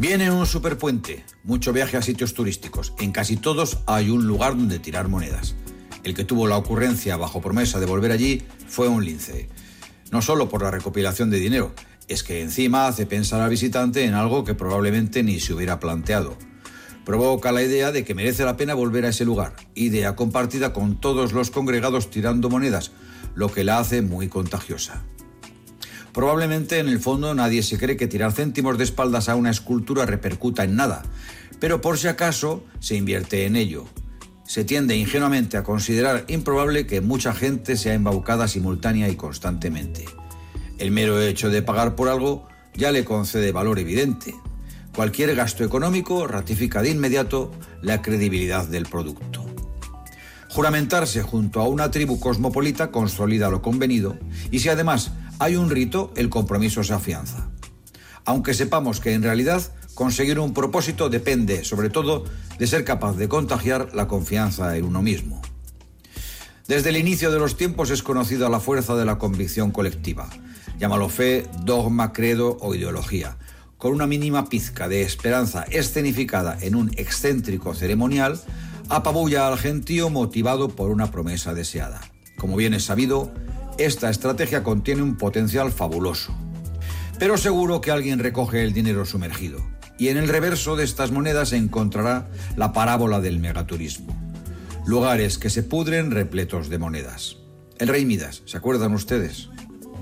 Viene 0.00 0.30
un 0.30 0.46
superpuente, 0.46 1.26
mucho 1.44 1.74
viaje 1.74 1.98
a 1.98 2.02
sitios 2.02 2.32
turísticos. 2.32 2.94
En 2.98 3.12
casi 3.12 3.36
todos 3.36 3.80
hay 3.84 4.08
un 4.08 4.26
lugar 4.26 4.56
donde 4.56 4.78
tirar 4.78 5.08
monedas. 5.08 5.56
El 6.04 6.14
que 6.14 6.24
tuvo 6.24 6.48
la 6.48 6.56
ocurrencia 6.56 7.18
bajo 7.18 7.42
promesa 7.42 7.80
de 7.80 7.84
volver 7.84 8.10
allí 8.10 8.42
fue 8.66 8.88
un 8.88 9.04
lince. 9.04 9.50
No 10.10 10.22
solo 10.22 10.48
por 10.48 10.62
la 10.62 10.70
recopilación 10.70 11.28
de 11.28 11.38
dinero, 11.38 11.74
es 12.08 12.22
que 12.22 12.40
encima 12.40 12.86
hace 12.86 13.04
pensar 13.04 13.42
al 13.42 13.50
visitante 13.50 14.06
en 14.06 14.14
algo 14.14 14.42
que 14.42 14.54
probablemente 14.54 15.22
ni 15.22 15.38
se 15.38 15.52
hubiera 15.52 15.78
planteado. 15.80 16.34
Provoca 17.04 17.52
la 17.52 17.62
idea 17.62 17.92
de 17.92 18.02
que 18.02 18.14
merece 18.14 18.46
la 18.46 18.56
pena 18.56 18.72
volver 18.72 19.04
a 19.04 19.10
ese 19.10 19.26
lugar, 19.26 19.54
idea 19.74 20.16
compartida 20.16 20.72
con 20.72 20.98
todos 20.98 21.34
los 21.34 21.50
congregados 21.50 22.08
tirando 22.08 22.48
monedas, 22.48 22.92
lo 23.34 23.52
que 23.52 23.64
la 23.64 23.78
hace 23.78 24.00
muy 24.00 24.28
contagiosa. 24.28 25.04
Probablemente 26.12 26.78
en 26.78 26.88
el 26.88 26.98
fondo 26.98 27.34
nadie 27.34 27.62
se 27.62 27.78
cree 27.78 27.96
que 27.96 28.08
tirar 28.08 28.32
céntimos 28.32 28.78
de 28.78 28.84
espaldas 28.84 29.28
a 29.28 29.36
una 29.36 29.50
escultura 29.50 30.06
repercuta 30.06 30.64
en 30.64 30.76
nada, 30.76 31.02
pero 31.60 31.80
por 31.80 31.98
si 31.98 32.08
acaso 32.08 32.64
se 32.80 32.96
invierte 32.96 33.46
en 33.46 33.56
ello. 33.56 33.86
Se 34.44 34.64
tiende 34.64 34.96
ingenuamente 34.96 35.56
a 35.56 35.62
considerar 35.62 36.24
improbable 36.26 36.86
que 36.86 37.00
mucha 37.00 37.32
gente 37.32 37.76
sea 37.76 37.94
embaucada 37.94 38.48
simultánea 38.48 39.08
y 39.08 39.14
constantemente. 39.14 40.04
El 40.78 40.90
mero 40.90 41.20
hecho 41.20 41.50
de 41.50 41.62
pagar 41.62 41.94
por 41.94 42.08
algo 42.08 42.48
ya 42.74 42.90
le 42.90 43.04
concede 43.04 43.52
valor 43.52 43.78
evidente. 43.78 44.34
Cualquier 44.94 45.36
gasto 45.36 45.62
económico 45.62 46.26
ratifica 46.26 46.82
de 46.82 46.90
inmediato 46.90 47.52
la 47.80 48.02
credibilidad 48.02 48.66
del 48.66 48.86
producto. 48.86 49.46
Juramentarse 50.48 51.22
junto 51.22 51.60
a 51.60 51.68
una 51.68 51.92
tribu 51.92 52.18
cosmopolita 52.18 52.90
consolida 52.90 53.50
lo 53.50 53.62
convenido 53.62 54.18
y 54.50 54.58
si 54.58 54.68
además 54.68 55.12
hay 55.40 55.56
un 55.56 55.70
rito, 55.70 56.12
el 56.16 56.28
compromiso 56.28 56.84
se 56.84 56.92
afianza. 56.92 57.48
Aunque 58.26 58.52
sepamos 58.52 59.00
que 59.00 59.14
en 59.14 59.22
realidad 59.22 59.62
conseguir 59.94 60.38
un 60.38 60.52
propósito 60.52 61.08
depende 61.08 61.64
sobre 61.64 61.88
todo 61.88 62.24
de 62.58 62.66
ser 62.66 62.84
capaz 62.84 63.16
de 63.16 63.26
contagiar 63.26 63.94
la 63.94 64.06
confianza 64.06 64.76
en 64.76 64.84
uno 64.84 65.00
mismo. 65.00 65.40
Desde 66.68 66.90
el 66.90 66.98
inicio 66.98 67.32
de 67.32 67.38
los 67.38 67.56
tiempos 67.56 67.90
es 67.90 68.02
conocida 68.02 68.50
la 68.50 68.60
fuerza 68.60 68.94
de 68.96 69.06
la 69.06 69.18
convicción 69.18 69.70
colectiva. 69.70 70.28
Llámalo 70.78 71.08
fe, 71.08 71.46
dogma, 71.64 72.12
credo 72.12 72.58
o 72.60 72.74
ideología. 72.74 73.38
Con 73.78 73.92
una 73.92 74.06
mínima 74.06 74.50
pizca 74.50 74.88
de 74.88 75.00
esperanza 75.00 75.64
escenificada 75.70 76.58
en 76.60 76.74
un 76.74 76.90
excéntrico 76.96 77.74
ceremonial, 77.74 78.38
apabulla 78.90 79.48
al 79.48 79.56
gentío 79.56 80.10
motivado 80.10 80.68
por 80.68 80.90
una 80.90 81.10
promesa 81.10 81.54
deseada. 81.54 82.02
Como 82.36 82.56
bien 82.56 82.74
es 82.74 82.84
sabido, 82.84 83.32
esta 83.80 84.10
estrategia 84.10 84.62
contiene 84.62 85.00
un 85.00 85.16
potencial 85.16 85.72
fabuloso. 85.72 86.34
Pero 87.18 87.38
seguro 87.38 87.80
que 87.80 87.90
alguien 87.90 88.18
recoge 88.18 88.62
el 88.62 88.74
dinero 88.74 89.06
sumergido. 89.06 89.66
Y 89.98 90.08
en 90.08 90.18
el 90.18 90.28
reverso 90.28 90.76
de 90.76 90.84
estas 90.84 91.12
monedas 91.12 91.50
se 91.50 91.56
encontrará 91.56 92.28
la 92.56 92.74
parábola 92.74 93.20
del 93.20 93.38
megaturismo. 93.38 94.14
Lugares 94.86 95.38
que 95.38 95.48
se 95.48 95.62
pudren 95.62 96.10
repletos 96.10 96.68
de 96.68 96.78
monedas. 96.78 97.38
El 97.78 97.88
rey 97.88 98.04
Midas, 98.04 98.42
¿se 98.44 98.58
acuerdan 98.58 98.92
ustedes? 98.92 99.48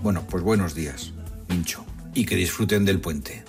Bueno, 0.03 0.25
pues 0.29 0.43
buenos 0.43 0.75
días, 0.75 1.13
Mincho. 1.49 1.85
Y 2.15 2.27
que 2.27 2.35
disfruten 2.35 2.85
del 2.85 3.01
puente. 3.01 3.45